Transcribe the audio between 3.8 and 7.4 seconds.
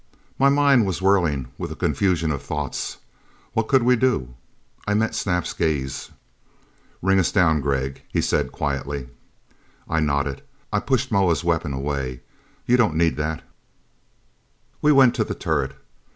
we do? I met Snap's gaze. "Ring us